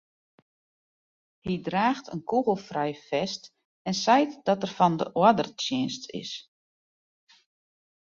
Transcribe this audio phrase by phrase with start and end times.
[1.45, 3.43] Hy draacht in kûgelfrij fest
[3.89, 6.31] en seit dat er fan de oardertsjinst is.